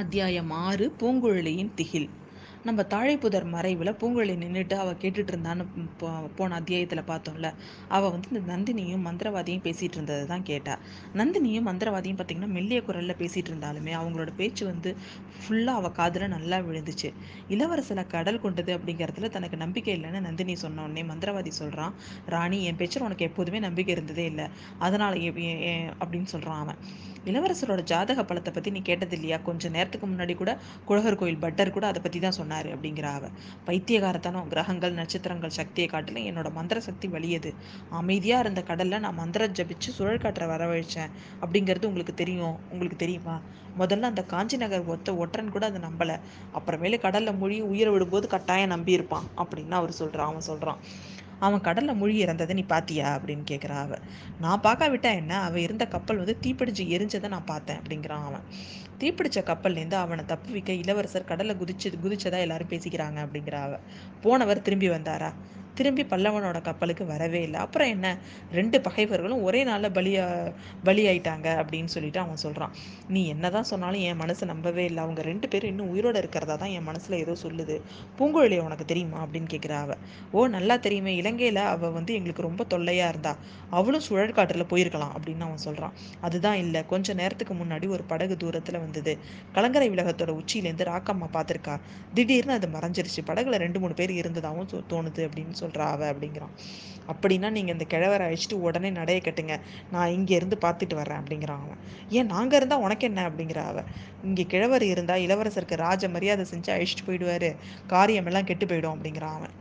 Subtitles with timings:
[0.00, 2.06] அத்தியாயம் ஆறு பூங்குழலியின் திகில்.
[2.62, 5.64] நம்ம தாழைப்புதர் மறைவில் பூங்குழலி நின்றுட்டு அவள் கேட்டுட்டு இருந்தான்னு
[6.00, 7.48] போ போன அத்தியாயத்தில் பார்த்தோம்ல
[7.96, 10.74] அவள் வந்து இந்த நந்தினியும் மந்திரவாதியும் பேசிகிட்டு இருந்ததை தான் கேட்டா.
[11.20, 14.92] நந்தினியும் மந்திரவாதியும் பார்த்திங்கன்னா மெல்லிய குரலில் பேசிகிட்டு இருந்தாலுமே அவங்களோட பேச்சு வந்து
[15.38, 17.10] ஃபுல்லாக அவள் காதில் நல்லா விழுந்துச்சு.
[17.48, 21.94] இளவரசனை கடல் கொண்டது அப்படிங்கிறதுல தனக்கு நம்பிக்கை இல்லைன்னு நந்தினி சொன்ன உடனே மந்திரவாதி சொல்கிறான்
[22.26, 24.48] ராணி என் பேச்சில் உனக்கு எப்போதுமே நம்பிக்கை இருந்ததே இல்லை.
[24.78, 25.18] அதனால்
[26.02, 26.80] அப்படின்னு சொல்கிறான் அவன்.
[27.26, 30.50] இளவரசரோட ஜாதக பலத்தை பற்றி நீ கேட்டது இல்லையா கொஞ்சம் நேரத்துக்கு முன்னாடி கூட
[30.84, 33.28] குழகர் கோயில் பட்டர் கூட அதை பற்றி தான் சொன்னார் அப்படிங்கிற அவ.
[33.66, 37.52] பைத்தியகாரத்தனம் கிரகங்கள் நட்சத்திரங்கள் சக்தியை காட்டிலும் என்னோட மந்திர சக்தி வலியது.
[37.90, 41.12] அமைதியாக இருந்த கடலில் நான் மந்திரம் ஜபிச்சு சுழல் காற்றை வரவழைச்சேன்.
[41.40, 42.58] அப்படிங்கிறது உங்களுக்கு தெரியும்.
[42.70, 43.36] உங்களுக்கு தெரியுமா?
[43.78, 46.16] முதல்ல அந்த காஞ்சி நகர் ஒத்த ஒற்றன் கூட அதை நம்பலை.
[46.54, 50.80] அப்புறமேலே கடலில் மொழி உயிரை விடும்போது கட்டாயம் நம்பியிருப்பான் அப்படின்னு அவர் சொல்கிறான் அவன் சொல்கிறான்
[51.44, 53.08] அவன் கடலில் மூழ்கி இறந்ததை நீ பாத்தியா?
[53.16, 53.94] அப்படின்னு கேட்குறா அவ.
[54.38, 55.42] நான் பார்க்காவிட்டா என்ன?
[55.42, 58.44] அவள் இருந்த கப்பல் வந்து தீப்பிடிச்சு எரிஞ்சதை நான் பார்த்தேன் அப்படிங்கிறான் அவன்.
[59.00, 63.78] தீப்பிடிச்ச கப்பல்லேருந்து அவனை தப்புவிக்க இளவரசர் கடலை குதிச்சு குதிச்சதா எல்லாரும் பேசிக்கிறாங்க அப்படிங்கிற அவ.
[64.20, 65.30] போனவர் திரும்பி வந்தாரா?
[65.74, 67.60] திரும்பி பல்லவனோட கப்பலுக்கு வரவே இல்லை.
[67.60, 68.08] அப்புறம் என்ன?
[68.52, 70.24] ரெண்டு பகைவர்களும் ஒரே நாளில் பலியா
[70.84, 72.72] பலியாயிட்டாங்க அப்படின்னு சொல்லிட்டு அவன் சொல்கிறான்
[73.08, 75.02] நீ என்னதான் சொன்னாலும் என் மனசு நம்பவே இல்லை.
[75.02, 77.76] அவங்க ரெண்டு பேரும் இன்னும் உயிரோட இருக்கிறதா தான் என் மனசில் ஏதோ சொல்லுது.
[78.18, 79.18] பூங்குழலி உனக்கு தெரியுமா?
[79.24, 79.96] அப்படின்னு கேட்குறா அவ.
[80.32, 81.16] ஓ நல்லா தெரியுமே.
[81.16, 83.36] இலங்கையில் அவள் வந்து எங்களுக்கு ரொம்ப தொல்லையாக இருந்தா.
[83.70, 86.86] அவளும் சுழற்காற்றில் போயிருக்கலாம் அப்படின்னு அவன் சொல்கிறான் அதுதான் இல்லை.
[86.86, 89.18] கொஞ்ச நேரத்துக்கு முன்னாடி ஒரு படகு தூரத்தில் வந்தது.
[89.52, 91.76] கலங்கரை விலகத்தோட உச்சியிலேருந்து ராக்கம்மா பார்த்துருக்கா
[92.14, 93.20] திடீர்னு அது மறைஞ்சிருச்சு.
[93.26, 96.54] படகுல ரெண்டு மூணு பேர் இருந்ததாகவும் தோணுது அப்படின்னு சொல்கிறா அவ அப்படிங்கிறான்.
[97.08, 99.54] அப்படின்னா நீங்கள் இந்த கிழவரை அழிச்சிட்டு உடனே நடைய கட்டுங்க.
[99.90, 101.80] நான் இங்கேருந்து பார்த்துட்டு வரேன் அப்படிங்கிறான் அவன்.
[102.08, 103.84] ஏன் நாங்கள் இருந்தால் உனக்கு என்ன அப்படிங்கிற அவ.
[104.22, 107.50] இங்கே கிழவர் இருந்தால் இளவரசருக்கு ராஜ மரியாதை செஞ்சு அழிச்சிட்டு போயிடுவார்.
[107.86, 109.54] காரியமெல்லாம் கெட்டு போயிடும் அப்படிங்கிறான் அவன்.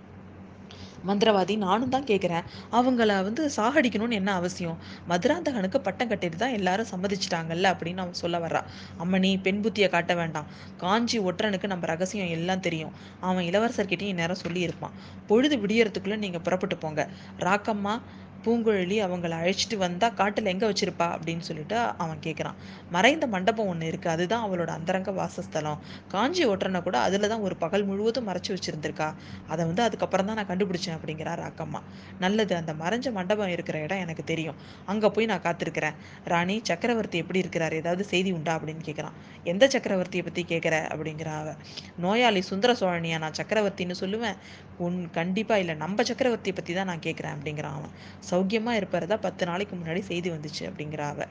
[1.07, 4.77] மந்திரவாதி நானும் தான் கேட்குறேன் அவங்கள வந்து சாகடிக்கணும்னு என்ன அவசியம்?
[5.09, 8.61] மதுராந்தகனுக்கு பட்டம் கட்டிட்டு தான் எல்லாரும் சம்மதிச்சிட்டாங்கல்ல அப்படின்னு அவன் சொல்ல வர்றா.
[9.03, 10.45] அம்மனி பெண் புத்தியை காட்ட வேண்டாம்.
[10.77, 12.91] காஞ்சி ஒற்றனுக்கு நம்ம ரகசியம் எல்லாம் தெரியும்.
[13.19, 14.93] அவன் இளவரசர்கிட்டையும் நேரம் சொல்லியிருப்பான்.
[15.27, 17.09] பொழுது விடியறதுக்குள்ளே நீங்கள் புறப்பட்டு போங்க.
[17.39, 18.01] ராக்கம்மா
[18.45, 22.57] பூங்குழலி அவங்கள அழைச்சிட்டு வந்தா காட்டில் எங்கே வச்சிருப்பா அப்படின்னு சொல்லிட்டு அவன் கேட்குறான்
[22.95, 25.79] மறைந்த மண்டபம் ஒன்று இருக்குது அதுதான் அவளோட அந்தரங்க வாசஸ்தலம்.
[26.13, 29.07] காஞ்சி ஒற்றனை கூட அதில் தான் ஒரு பகல் முழுவதும் மறைச்சி வச்சிருந்திருக்கா.
[29.51, 31.81] அதை வந்து அதுக்கப்புறம் தான் நான் கண்டுபிடிச்சேன் அப்படிங்கிறா ராக்கம்மா.
[32.19, 34.57] நல்லது அந்த மறைஞ்ச மண்டபம் இருக்கிற இடம் எனக்கு தெரியும்.
[34.85, 35.97] அங்கே போய் நான் காத்திருக்கிறேன்.
[36.33, 37.75] ராணி சக்கரவர்த்தி எப்படி இருக்கிறார்?
[37.81, 39.17] ஏதாவது செய்தி உண்டா அப்படின்னு கேட்குறான்
[39.51, 41.55] எந்த சக்கரவர்த்தியை பற்றி கேட்குற அப்படிங்கிற அவ.
[42.03, 44.37] நோயாளி சுந்தர சோழனியா நான் சக்கரவர்த்தின்னு சொல்லுவேன்.
[44.85, 45.75] உன் கண்டிப்பாக இல்லை.
[45.75, 47.93] நம்ம சக்கரவர்த்தியை பற்றி தான் நான் கேட்குறேன் அப்படிங்கிறான் அவன்.
[48.33, 51.21] சௌக்கியமாக இருப்பாரதா பத்து நாளைக்கு முன்னாடி செய்தி வந்துச்சு அப்படிங்கிற அவ.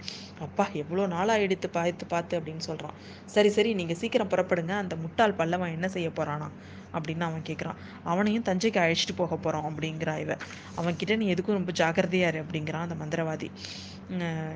[0.46, 2.96] அப்பா எவ்வளோ நாளாக எடுத்து பார்த்து பார்த்து அப்படின்னு சொல்கிறான்
[3.28, 4.74] சரி சரி நீங்கள் சீக்கிரம் புறப்படுங்க.
[4.82, 6.48] அந்த முட்டாள் பல்லவன் என்ன செய்ய போகிறானா
[6.92, 10.36] அப்படின்னு அவன் கேட்குறான் அவனையும் தஞ்சைக்கு அழைச்சிட்டு போக போகிறோம் அப்படிங்கிறா இவ.
[10.76, 13.48] அவன்கிட்ட நீ எதுக்கும் ரொம்ப ஜாக்கிரதையாரு அப்படிங்கிறான் அந்த மந்திரவாதி.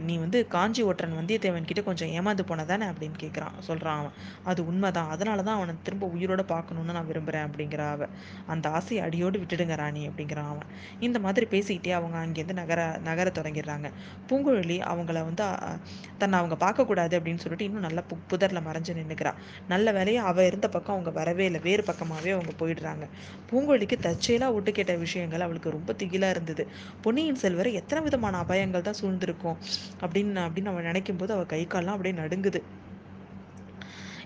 [0.01, 2.87] நீ வந்து காஞ்சி ஒற்றன் வந்தியத்தேவன் கிட்ட கொஞ்சம் ஏமாந்து போனதானே?
[2.91, 4.15] அப்படின்னு கேட்குறான் சொல்கிறான் அவன்.
[4.45, 5.09] அது உண்மைதான்.
[5.09, 8.09] அதனால தான் அவனை திரும்ப உயிரோட பார்க்கணுன்னு நான் விரும்புகிறேன் அப்படிங்கிற அவ.
[8.47, 10.69] அந்த ஆசையை அடியோடு விட்டுடுங்க ராணி அப்படிங்கிறான் அவன்.
[11.01, 13.91] இந்த மாதிரி பேசிக்கிட்டே அவங்க அங்கேருந்து நகர நகர தொடங்கிடுறாங்க.
[14.29, 15.45] பூங்குழலி அவங்கள வந்து
[16.19, 19.33] தன்னை அவங்க பார்க்கக்கூடாது அப்படின்னு சொல்லிட்டு இன்னும் நல்ல பு புதரில் மறைஞ்சு நின்றுக்கிறா
[19.69, 21.61] நல்ல வேலையை அவள் இருந்த பக்கம் அவங்க வரவே இல்லை.
[21.61, 23.05] வேறு பக்கமாகவே அவங்க போயிடுறாங்க.
[23.51, 26.67] பூங்குழலிக்கு தற்செயலாக ஒட்டு கேட்ட விஷயங்கள் அவளுக்கு ரொம்ப திகிலாக இருந்தது.
[27.03, 29.61] பொன்னியின் செல்வரை எத்தனை விதமான அபாயங்கள் தான் சூழ்ந்திருக்கும்
[30.01, 32.63] அப்படின்னு அப்படின்னு அவன் நினைக்கும் போது அவள் கை கால்லாம் அப்படியே நடுங்குது.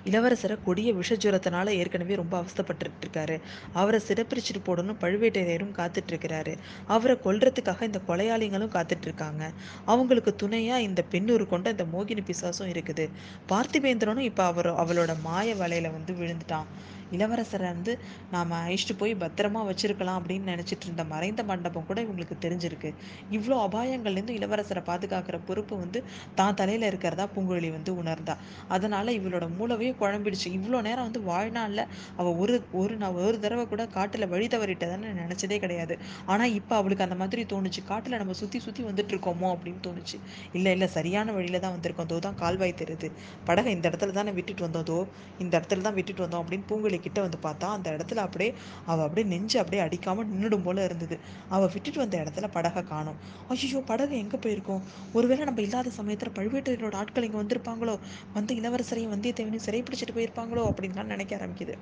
[0.08, 3.34] இளவரசரை கொடிய விஷஜுரத்தினால ஏற்கனவே ரொம்ப அவஸ்தப்பட்டு இருக்காரு
[3.72, 6.52] அவரை சிறப்பிரிச்சுட்டு போடணும் பழுவேட்டையரும் காத்துட்டு இருக்கிறாரு
[6.86, 9.42] அவரை கொல்றதுக்காக இந்த கொலையாளிகளும் காத்துட்டு இருக்காங்க
[9.84, 13.06] அவங்களுக்கு துணையா இந்த பெண்ணூர் கொண்ட இந்த மோகினி பிசாசும் இருக்குது.
[13.52, 16.70] பார்த்திபேந்திரனும் இப்போ அவர் அவளோட மாய வலையில வந்து விழுந்துட்டான்.
[17.16, 17.92] இளவரசரை வந்து
[18.34, 22.90] நாம் அழிச்சிட்டு போய் பத்திரமா வச்சிருக்கலாம் அப்படின்னு நினச்சிட்டு இருந்த மறைந்த மண்டபம் கூட இவங்களுக்கு தெரிஞ்சிருக்கு.
[23.36, 26.00] இவ்வளோ அபாயங்கள்லேருந்து இளவரசரை பாதுகாக்கிற பொறுப்பு வந்து
[26.40, 28.36] தான் தலையில் இருக்கிறதா பூங்குழலி வந்து உணர்ந்தா.
[28.76, 30.48] அதனால் இவளோட மூளவே குழம்பிடுச்சு.
[30.58, 31.84] இவ்வளோ நேரம் வந்து வாழ்நாளில்
[32.20, 35.96] அவள் ஒரு ஒரு நான் ஒரு தடவை கூட காட்டில் வழி தவறிட்டதான்னு நினச்சதே கிடையாது.
[36.32, 37.82] ஆனால் இப்போ அவளுக்கு அந்த மாதிரி தோணுச்சு.
[37.90, 40.16] காட்டில் நம்ம சுற்றி சுற்றி வந்துட்டு இருக்கோமோ அப்படின்னு தோணுச்சு.
[40.58, 42.10] இல்லை இல்லை சரியான வழியில் தான் வந்திருக்கோம்.
[42.12, 43.10] தோ தான் கால்வாய் தெரியுது.
[43.48, 44.86] படகை இந்த இடத்துல தானே விட்டுட்டு வந்தோம்.
[44.90, 44.98] தோ
[45.44, 48.50] இந்த இடத்துல தான் விட்டுட்டு வந்தோம் அப்படின்னு பூங்குழலி கிட்ட வந்து பார்த்தா அந்த இடத்துல அப்படியே
[48.84, 51.16] அவள் அப்படியே நெஞ்சு அப்படியே அடிக்காமல் நின்றுடும் போல இருந்தது.
[51.48, 53.18] அவள் விட்டுட்டு வந்த இடத்துல படகை காணும்.
[53.48, 54.82] ஐயோ படகு எங்கே போயிருக்கோம்?
[55.12, 57.96] ஒருவேளை நம்ம இல்லாத சமயத்தில் பழுவேட்டரையரோட ஆட்கள் இங்கே வந்திருப்பாங்களோ?
[58.32, 60.64] வந்து இளவரசரையும் வந்தியத்தேவனையும் சிறைப்பிடிச்சிட்டு போயிருப்பாங்களோ?
[60.70, 61.76] அப்படின்லாம் நினைக்க ஆரம்பிக்குது.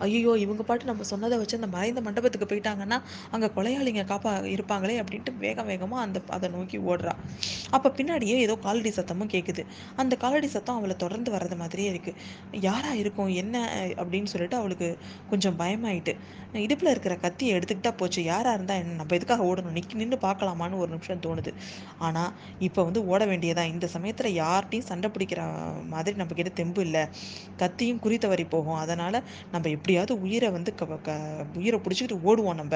[0.00, 2.98] ஐயோ இவங்க பாட்டு நம்ம சொன்னதை வச்சு அந்த மறைந்த மண்டபத்துக்கு போயிட்டாங்கன்னா
[3.30, 7.14] அங்கே கொலையாளிங்க காப்பா இருப்பாங்களே அப்படின்ட்டு வேக வேகமாக அந்த அதை நோக்கி ஓடுறா.
[7.70, 9.64] அப்போ பின்னாடியே ஏதோ காலடி சத்தமும் கேட்குது
[9.96, 13.28] அந்த காலடி சத்தம் அவளை தொடர்ந்து வர்றது மாதிரியே இருக்குது யாராக இருக்கும்?
[13.28, 13.56] என்ன?
[14.02, 14.88] அப்படின்னு சொல்லிட்டு அவளுக்கு
[15.30, 16.14] கொஞ்சம் பயமாயிட்டு
[16.54, 18.24] இடுப்பில் இருக்கிற கத்தியை எடுத்துக்கிட்டா போச்சு.
[18.24, 18.96] யாராக இருந்தால் என்ன?
[19.00, 19.76] நம்ம எதுக்காக ஓடணும்?
[19.78, 21.52] நிற்க நின்று பார்க்கலாமான்னு ஒரு நிமிஷம் தோணுது.
[21.98, 25.40] ஆனால் இப்போ வந்து ஓட வேண்டியதான் இந்த சமயத்தில் யார்கிட்டையும் சண்டை பிடிக்கிற
[25.94, 27.02] மாதிரி நம்மக்கிட்ட தெம்பு இல்லை.
[27.56, 28.78] கத்தியும் குறி தவறி போகும்.
[28.84, 29.18] அதனால்
[29.52, 31.14] நம்ம எப்படியாவது உயிரை வந்து க க
[31.60, 32.74] உயிரை பிடிச்சிக்கிட்டு ஓடுவோம் நம்ம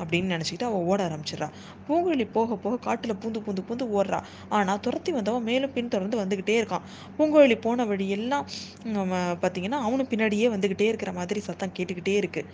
[0.00, 1.52] அப்படின்னு நினச்சிக்கிட்டு அவள் ஓட ஆரம்பிச்சிடுறான்
[1.86, 4.18] பூங்குழலி போக போக காட்டில் பூந்து பூந்து பூந்து ஓடுறா.
[4.56, 6.84] ஆனால் துரத்தி வந்தவன் மேலும் பின் தொடர்ந்து வந்துக்கிட்டே இருக்கான்.
[7.16, 8.44] பூங்குழலி போன வழியெல்லாம்
[9.42, 12.50] பார்த்தீங்கன்னா அவனும் பின்னாடியே வந்துக்கிட்டே இருக்கிற மாதிரி சத்தம் கேட்டுக்கிட்டே இருக்குது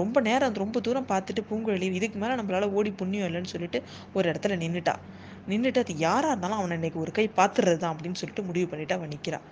[0.00, 3.80] ரொம்ப நேரம் ரொம்ப தூரம் பார்த்துட்டு பூங்குழலி இதுக்கு மேலே நம்மளால ஓடி புண்ணியம் இல்லைன்னு சொல்லிட்டு
[4.14, 4.96] ஒரு இடத்துல நின்றுட்டா
[5.48, 9.14] நின்றுட்டு அது யாராக இருந்தாலும் அவனை இன்னைக்கு ஒரு கை பார்த்துறது தான் அப்படின்னு சொல்லிட்டு முடிவு பண்ணிட்டு அவன்
[9.14, 9.46] நிற்கிறான்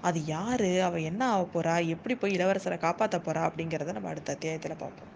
[0.00, 0.82] அது யாரு?
[0.82, 1.86] அவள் என்ன ஆக போறா?
[1.86, 3.42] எப்படி போய் இளவரசரை காப்பாற்ற போறா?
[3.48, 5.15] அப்படிங்கிறத நம்ம அடுத்த அத்தியாயத்தில் பார்ப்போம்.